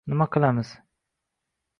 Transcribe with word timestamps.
—Nima 0.11 0.25
qilamiz? 0.35 0.71